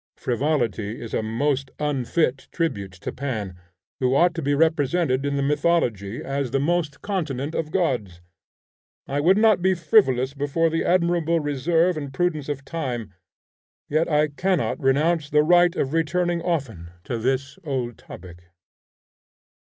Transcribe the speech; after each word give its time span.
Frivolity 0.17 0.99
is 0.99 1.13
a 1.13 1.21
most 1.21 1.69
unfit 1.77 2.47
tribute 2.51 2.93
to 2.93 3.11
Pan, 3.11 3.55
who 3.99 4.15
ought 4.15 4.33
to 4.33 4.41
be 4.41 4.55
represented 4.55 5.27
in 5.27 5.35
the 5.35 5.43
mythology 5.43 6.23
as 6.23 6.49
the 6.49 6.59
most 6.59 7.03
continent 7.03 7.53
of 7.53 7.69
gods. 7.69 8.19
I 9.05 9.19
would 9.19 9.37
not 9.37 9.61
be 9.61 9.75
frivolous 9.75 10.33
before 10.33 10.71
the 10.71 10.83
admirable 10.83 11.39
reserve 11.39 11.97
and 11.97 12.11
prudence 12.11 12.49
of 12.49 12.65
time, 12.65 13.13
yet 13.89 14.09
I 14.09 14.29
cannot 14.29 14.79
renounce 14.79 15.29
the 15.29 15.43
right 15.43 15.75
of 15.75 15.93
returning 15.93 16.41
often 16.41 16.89
to 17.03 17.19
this 17.19 17.59
old 17.63 17.99
topic. 17.99 18.41